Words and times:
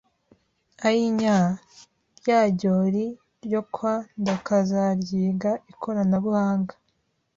Ayinya! 0.87 1.37
Rya 2.17 2.41
jyori 2.59 3.05
ryo 3.43 3.61
kwa 3.73 3.93
Ndakazaryiga 4.21 5.51
ikoranabuhanga! 5.71 6.73